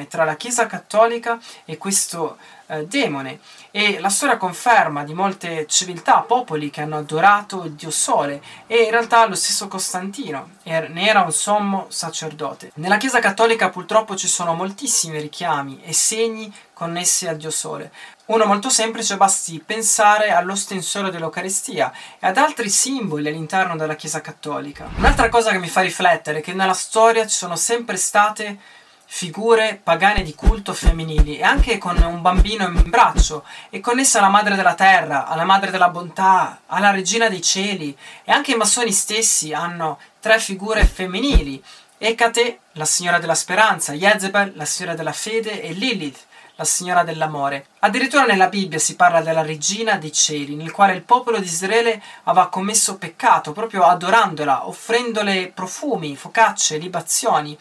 tra 0.08 0.24
la 0.24 0.36
Chiesa 0.36 0.66
cattolica 0.66 1.38
e 1.64 1.76
questo 1.76 2.36
eh, 2.66 2.86
demone 2.86 3.40
e 3.72 3.98
la 3.98 4.08
storia 4.08 4.36
conferma 4.36 5.02
di 5.02 5.12
molte 5.12 5.66
civiltà, 5.66 6.20
popoli 6.20 6.70
che 6.70 6.82
hanno 6.82 6.98
adorato 6.98 7.64
il 7.64 7.72
dio 7.72 7.90
sole 7.90 8.40
e 8.66 8.82
in 8.82 8.90
realtà 8.90 9.26
lo 9.26 9.34
stesso 9.34 9.68
Costantino 9.68 10.50
ne 10.62 11.06
era 11.06 11.22
un 11.22 11.32
sommo 11.32 11.86
sacerdote. 11.88 12.70
Nella 12.74 12.96
Chiesa 12.96 13.18
cattolica 13.18 13.70
purtroppo 13.70 14.14
ci 14.14 14.28
sono 14.28 14.54
moltissimi 14.54 15.20
richiami 15.20 15.80
e 15.82 15.92
segni 15.92 16.52
connessi 16.72 17.26
al 17.26 17.36
dio 17.36 17.50
sole. 17.50 17.90
Uno 18.26 18.44
molto 18.44 18.70
semplice, 18.70 19.16
basti 19.16 19.60
pensare 19.64 20.30
all'ostensore 20.30 21.10
dell'Eucaristia 21.10 21.92
e 22.20 22.28
ad 22.28 22.36
altri 22.36 22.70
simboli 22.70 23.26
all'interno 23.26 23.76
della 23.76 23.96
Chiesa 23.96 24.20
cattolica. 24.20 24.88
Un'altra 24.96 25.28
cosa 25.28 25.50
che 25.50 25.58
mi 25.58 25.68
fa 25.68 25.80
riflettere 25.80 26.38
è 26.38 26.40
che 26.42 26.52
nella 26.52 26.72
storia 26.72 27.26
ci 27.26 27.36
sono 27.36 27.56
sempre 27.56 27.96
state 27.96 28.78
figure 29.12 29.80
pagane 29.82 30.22
di 30.22 30.36
culto 30.36 30.72
femminili 30.72 31.38
e 31.38 31.42
anche 31.42 31.78
con 31.78 32.00
un 32.00 32.22
bambino 32.22 32.64
in 32.64 32.88
braccio 32.88 33.44
e 33.68 33.80
connessa 33.80 34.18
alla 34.18 34.28
madre 34.28 34.54
della 34.54 34.74
terra, 34.74 35.26
alla 35.26 35.42
madre 35.42 35.72
della 35.72 35.88
bontà, 35.88 36.60
alla 36.66 36.92
regina 36.92 37.28
dei 37.28 37.42
cieli 37.42 37.96
e 38.22 38.30
anche 38.30 38.52
i 38.52 38.56
massoni 38.56 38.92
stessi 38.92 39.52
hanno 39.52 39.98
tre 40.20 40.38
figure 40.38 40.84
femminili 40.86 41.60
Ecate, 42.02 42.60
la 42.72 42.86
signora 42.86 43.18
della 43.18 43.34
speranza, 43.34 43.92
Jezebel, 43.92 44.52
la 44.54 44.64
signora 44.64 44.94
della 44.94 45.12
fede 45.12 45.60
e 45.60 45.72
Lilith, 45.72 46.18
la 46.54 46.64
signora 46.64 47.02
dell'amore. 47.04 47.66
Addirittura 47.80 48.24
nella 48.24 48.48
Bibbia 48.48 48.78
si 48.78 48.96
parla 48.96 49.20
della 49.20 49.42
regina 49.42 49.96
dei 49.96 50.10
cieli, 50.10 50.54
nel 50.54 50.70
quale 50.70 50.94
il 50.94 51.02
popolo 51.02 51.38
di 51.38 51.44
Israele 51.44 52.00
aveva 52.22 52.48
commesso 52.48 52.96
peccato 52.96 53.52
proprio 53.52 53.84
adorandola, 53.84 54.66
offrendole 54.66 55.52
profumi, 55.54 56.16
focacce, 56.16 56.78
libazioni 56.78 57.58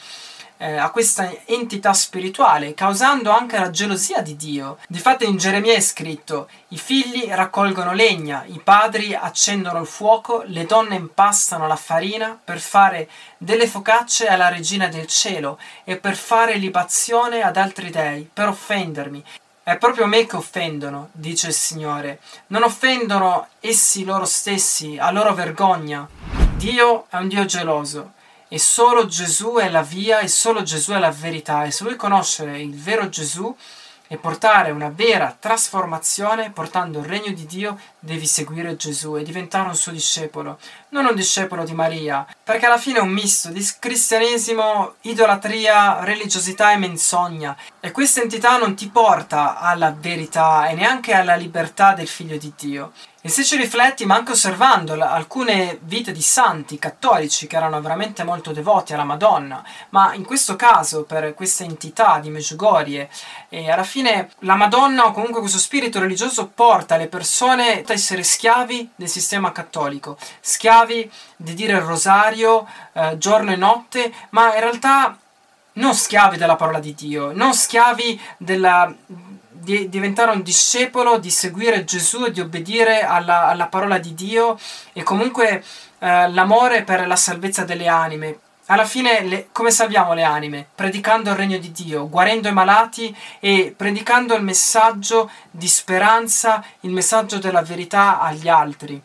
eh, 0.62 0.76
a 0.76 0.90
questa 0.90 1.32
entità 1.46 1.94
spirituale, 1.94 2.74
causando 2.74 3.32
anche 3.32 3.58
la 3.58 3.70
gelosia 3.70 4.22
di 4.22 4.36
Dio. 4.36 4.78
Difatti 4.88 5.26
in 5.26 5.38
Geremia 5.38 5.74
è 5.74 5.80
scritto: 5.80 6.50
I 6.70 6.78
figli 6.78 7.30
raccolgono 7.30 7.94
legna, 7.94 8.44
i 8.46 8.60
padri 8.62 9.16
accendono 9.16 9.80
il 9.80 9.88
fuoco, 9.88 10.44
le 10.46 10.66
donne 10.66 10.96
impastano 10.96 11.66
la 11.66 11.78
farina 11.78 12.38
per 12.44 12.60
fare 12.60 13.10
delle 13.38 13.68
focacce 13.68 14.28
alla 14.28 14.50
regina 14.50 14.88
del 14.88 15.08
cielo 15.08 15.58
e 15.86 15.96
per 15.96 16.16
fare 16.18 16.56
libazione 16.56 17.42
ad 17.42 17.56
altri 17.56 17.90
dei, 17.90 18.30
per 18.32 18.50
offendermi. 18.50 19.24
È 19.64 19.78
proprio 19.78 20.08
me 20.08 20.26
che 20.26 20.36
offendono, 20.36 21.10
dice 21.14 21.48
il 21.48 21.54
Signore. 21.54 22.20
Non 22.48 22.64
offendono 22.64 23.48
essi 23.62 24.04
loro 24.04 24.26
stessi, 24.26 24.98
a 25.00 25.12
loro 25.12 25.34
vergogna. 25.34 26.08
Dio 26.56 27.06
è 27.10 27.16
un 27.16 27.28
Dio 27.30 27.46
geloso 27.46 28.14
e 28.50 28.60
solo 28.60 29.06
Gesù 29.06 29.54
è 29.54 29.70
la 29.70 29.84
via 29.84 30.20
e 30.20 30.28
solo 30.28 30.64
Gesù 30.64 30.92
è 30.92 31.00
la 31.00 31.12
verità 31.12 31.64
e 31.64 31.72
se 31.72 31.84
vuoi 31.84 31.96
conoscere 31.96 32.60
il 32.60 32.76
vero 32.76 33.08
Gesù 33.08 33.56
e 34.12 34.18
portare 34.18 34.72
una 34.72 34.90
vera 34.90 35.36
trasformazione, 35.40 36.50
portando 36.50 36.98
il 36.98 37.06
regno 37.06 37.32
di 37.32 37.46
Dio, 37.46 37.80
devi 38.00 38.26
seguire 38.26 38.76
Gesù 38.76 39.16
e 39.16 39.24
diventare 39.24 39.68
un 39.68 39.76
suo 39.76 39.92
discepolo, 39.92 40.58
non 40.90 41.06
un 41.06 41.14
discepolo 41.14 41.64
di 41.64 41.76
Maria, 41.76 42.26
perché 42.44 42.66
alla 42.66 42.80
fine 42.80 42.98
è 42.98 43.02
un 43.02 43.12
misto 43.12 43.50
di 43.50 43.64
cristianesimo, 43.78 44.96
idolatria, 45.02 46.04
religiosità 46.04 46.72
e 46.72 46.78
menzogna. 46.78 47.56
E 47.80 47.92
questa 47.92 48.22
entità 48.22 48.58
non 48.58 48.74
ti 48.74 48.90
porta 48.90 49.60
alla 49.60 49.96
verità 49.96 50.68
e 50.70 50.74
neanche 50.74 51.14
alla 51.14 51.36
libertà 51.36 51.94
del 51.94 52.08
figlio 52.08 52.38
di 52.38 52.52
Dio. 52.58 52.94
E 53.22 53.28
se 53.28 53.44
ci 53.44 53.58
rifletti, 53.58 54.06
ma 54.06 54.16
anche 54.16 54.32
osservando 54.32 54.94
alcune 54.94 55.78
vite 55.82 56.14
di 56.14 56.22
santi 56.22 56.80
cattolici 56.80 57.48
che 57.48 57.58
erano 57.58 57.82
veramente 57.82 58.24
molto 58.24 58.54
devoti 58.54 58.94
alla 58.94 59.04
Madonna, 59.04 59.62
ma 59.90 60.14
in 60.14 60.24
questo 60.24 60.56
caso 60.56 61.04
per 61.04 61.34
questa 61.34 61.66
entità 61.66 62.20
di 62.20 62.30
Meggiugorie, 62.30 63.10
e 63.50 63.70
alla 63.70 63.84
fine 63.84 64.30
la 64.40 64.56
Madonna 64.56 65.06
o 65.06 65.12
comunque 65.12 65.42
questo 65.42 65.58
spirito 65.58 66.00
religioso 66.00 66.48
porta 66.48 66.96
le 66.96 67.08
persone 67.08 67.84
a 67.86 67.92
essere 67.92 68.24
schiavi 68.24 68.92
del 68.96 69.10
sistema 69.10 69.52
cattolico, 69.52 70.18
schiavi 70.40 71.12
di 71.36 71.54
dire 71.54 71.74
il 71.74 71.82
rosario 71.82 72.66
eh, 72.94 73.18
giorno 73.18 73.52
e 73.52 73.58
notte, 73.58 74.14
ma 74.30 74.54
in 74.54 74.62
realtà 74.62 75.18
non 75.74 75.94
schiavi 75.94 76.38
della 76.38 76.56
parola 76.56 76.80
di 76.80 76.96
Dio, 76.96 77.34
non 77.34 77.54
schiavi 77.54 78.20
della 78.38 78.96
di 79.70 79.90
diventare 79.90 80.32
un 80.32 80.42
discepolo, 80.42 81.20
di 81.20 81.30
seguire 81.30 81.84
Gesù 81.84 82.26
e 82.26 82.32
di 82.32 82.42
obbedire 82.42 83.04
alla, 83.04 83.48
alla 83.48 83.68
parola 83.68 84.00
di 84.00 84.16
Dio 84.16 84.58
e 84.94 85.04
comunque 85.04 85.64
eh, 86.00 86.30
l'amore 86.30 86.84
per 86.84 87.06
la 87.06 87.16
salvezza 87.16 87.66
delle 87.66 87.88
anime. 87.88 88.40
Alla 88.66 88.86
fine, 88.86 89.22
le, 89.22 89.48
come 89.52 89.72
salviamo 89.72 90.14
le 90.14 90.24
anime? 90.24 90.68
Predicando 90.74 91.30
il 91.30 91.36
regno 91.36 91.58
di 91.58 91.72
Dio, 91.72 92.10
guarendo 92.10 92.48
i 92.48 92.54
malati 92.54 93.16
e 93.40 93.74
predicando 93.76 94.36
il 94.36 94.44
messaggio 94.44 95.30
di 95.52 95.68
speranza, 95.68 96.64
il 96.82 96.92
messaggio 96.92 97.38
della 97.38 97.62
verità 97.62 98.20
agli 98.20 98.48
altri 98.48 99.02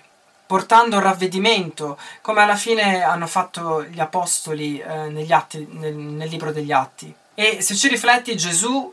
portando 0.46 1.00
ravvedimento, 1.00 1.98
come 2.20 2.42
alla 2.42 2.54
fine 2.54 3.02
hanno 3.02 3.26
fatto 3.26 3.82
gli 3.82 3.98
apostoli 3.98 4.78
eh, 4.78 5.26
atti, 5.32 5.66
nel, 5.70 5.94
nel 5.94 6.28
libro 6.28 6.52
degli 6.52 6.70
Atti. 6.70 7.12
E 7.34 7.62
se 7.62 7.74
ci 7.74 7.88
rifletti, 7.88 8.36
Gesù 8.36 8.92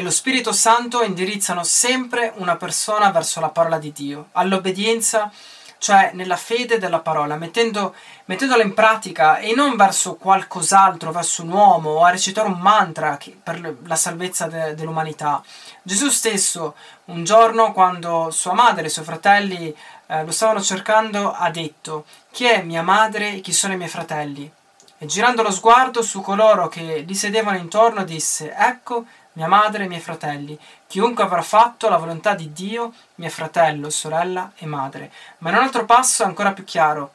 e 0.00 0.02
lo 0.02 0.10
Spirito 0.10 0.52
Santo 0.52 1.02
indirizzano 1.02 1.62
sempre 1.62 2.32
una 2.36 2.56
persona 2.56 3.10
verso 3.10 3.38
la 3.38 3.50
parola 3.50 3.78
di 3.78 3.92
Dio, 3.92 4.28
all'obbedienza, 4.32 5.30
cioè 5.76 6.12
nella 6.14 6.36
fede 6.36 6.78
della 6.78 7.00
parola, 7.00 7.36
mettendo, 7.36 7.94
mettendola 8.24 8.62
in 8.62 8.72
pratica 8.72 9.36
e 9.36 9.54
non 9.54 9.76
verso 9.76 10.14
qualcos'altro, 10.14 11.12
verso 11.12 11.42
un 11.42 11.52
uomo 11.52 11.90
o 11.90 12.04
a 12.04 12.10
recitare 12.10 12.48
un 12.48 12.58
mantra 12.58 13.18
per 13.42 13.76
la 13.84 13.96
salvezza 13.96 14.46
de, 14.46 14.74
dell'umanità. 14.74 15.42
Gesù 15.82 16.08
stesso, 16.08 16.76
un 17.06 17.22
giorno, 17.22 17.72
quando 17.72 18.30
sua 18.30 18.54
madre 18.54 18.84
e 18.84 18.86
i 18.86 18.90
suoi 18.90 19.04
fratelli 19.04 19.76
eh, 20.06 20.24
lo 20.24 20.30
stavano 20.30 20.62
cercando, 20.62 21.30
ha 21.30 21.50
detto: 21.50 22.06
Chi 22.30 22.46
è 22.46 22.62
mia 22.62 22.82
madre 22.82 23.34
e 23.34 23.40
chi 23.40 23.52
sono 23.52 23.74
i 23.74 23.76
miei 23.76 23.90
fratelli? 23.90 24.50
E 24.96 25.06
girando 25.06 25.42
lo 25.42 25.50
sguardo 25.50 26.02
su 26.02 26.20
coloro 26.22 26.68
che 26.68 27.04
gli 27.06 27.14
sedevano 27.14 27.58
intorno, 27.58 28.04
disse: 28.04 28.54
Ecco 28.54 29.04
mia 29.32 29.46
madre 29.46 29.82
e 29.82 29.86
i 29.86 29.88
miei 29.88 30.00
fratelli. 30.00 30.58
Chiunque 30.86 31.24
avrà 31.24 31.42
fatto 31.42 31.88
la 31.88 31.96
volontà 31.96 32.34
di 32.34 32.52
Dio, 32.52 32.92
mio 33.16 33.30
fratello, 33.30 33.90
sorella 33.90 34.52
e 34.56 34.66
madre. 34.66 35.12
Ma 35.38 35.50
in 35.50 35.56
un 35.56 35.62
altro 35.62 35.84
passo 35.84 36.22
è 36.22 36.26
ancora 36.26 36.52
più 36.52 36.64
chiaro. 36.64 37.14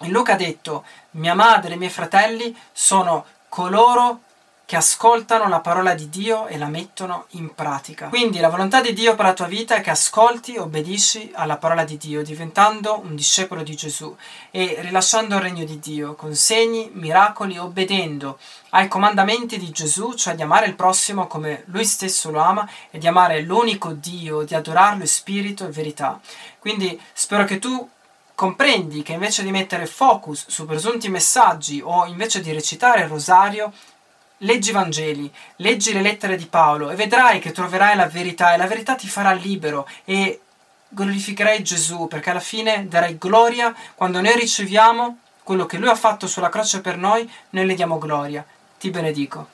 E 0.00 0.08
Luca 0.08 0.34
ha 0.34 0.36
detto, 0.36 0.84
mia 1.12 1.34
madre 1.34 1.72
e 1.72 1.74
i 1.74 1.78
miei 1.78 1.90
fratelli 1.90 2.56
sono 2.72 3.24
coloro 3.48 4.20
che 4.66 4.76
ascoltano 4.76 5.46
la 5.48 5.60
parola 5.60 5.94
di 5.94 6.08
Dio 6.08 6.46
e 6.46 6.56
la 6.56 6.68
mettono 6.68 7.26
in 7.30 7.54
pratica. 7.54 8.08
Quindi 8.08 8.38
la 8.38 8.48
volontà 8.48 8.80
di 8.80 8.94
Dio 8.94 9.14
per 9.14 9.26
la 9.26 9.34
tua 9.34 9.46
vita 9.46 9.74
è 9.74 9.82
che 9.82 9.90
ascolti, 9.90 10.56
obbedisci 10.56 11.32
alla 11.34 11.58
parola 11.58 11.84
di 11.84 11.98
Dio, 11.98 12.22
diventando 12.22 12.98
un 12.98 13.14
discepolo 13.14 13.62
di 13.62 13.76
Gesù 13.76 14.16
e 14.50 14.76
rilasciando 14.80 15.34
il 15.34 15.42
regno 15.42 15.64
di 15.64 15.78
Dio 15.78 16.14
con 16.14 16.34
segni, 16.34 16.90
miracoli, 16.94 17.58
obbedendo 17.58 18.38
ai 18.70 18.88
comandamenti 18.88 19.58
di 19.58 19.70
Gesù, 19.70 20.14
cioè 20.14 20.34
di 20.34 20.42
amare 20.42 20.66
il 20.66 20.74
prossimo 20.74 21.26
come 21.26 21.64
lui 21.66 21.84
stesso 21.84 22.30
lo 22.30 22.40
ama 22.40 22.68
e 22.90 22.98
di 22.98 23.06
amare 23.06 23.42
l'unico 23.42 23.92
Dio, 23.92 24.44
di 24.44 24.54
adorarlo 24.54 25.02
in 25.02 25.08
spirito 25.08 25.66
e 25.66 25.70
verità. 25.70 26.18
Quindi 26.58 26.98
spero 27.12 27.44
che 27.44 27.58
tu 27.58 27.86
comprendi 28.34 29.02
che 29.02 29.12
invece 29.12 29.44
di 29.44 29.50
mettere 29.50 29.86
focus 29.86 30.46
su 30.48 30.66
presunti 30.66 31.08
messaggi 31.08 31.80
o 31.84 32.06
invece 32.06 32.40
di 32.40 32.52
recitare 32.52 33.02
il 33.02 33.08
rosario, 33.08 33.72
leggi 34.38 34.70
i 34.70 34.72
Vangeli, 34.72 35.32
leggi 35.56 35.92
le 35.92 36.02
lettere 36.02 36.36
di 36.36 36.46
Paolo 36.46 36.90
e 36.90 36.96
vedrai 36.96 37.38
che 37.38 37.52
troverai 37.52 37.96
la 37.96 38.06
verità 38.06 38.54
e 38.54 38.56
la 38.56 38.66
verità 38.66 38.94
ti 38.94 39.08
farà 39.08 39.32
libero 39.32 39.88
e 40.04 40.40
glorificherai 40.88 41.62
Gesù 41.62 42.06
perché 42.06 42.30
alla 42.30 42.40
fine 42.40 42.86
darai 42.88 43.18
gloria 43.18 43.74
quando 43.94 44.20
noi 44.20 44.34
riceviamo 44.34 45.18
quello 45.42 45.66
che 45.66 45.78
lui 45.78 45.88
ha 45.88 45.94
fatto 45.94 46.26
sulla 46.26 46.48
croce 46.48 46.80
per 46.80 46.96
noi, 46.96 47.30
noi 47.50 47.66
le 47.66 47.74
diamo 47.74 47.98
gloria. 47.98 48.44
Ti 48.78 48.90
benedico. 48.90 49.53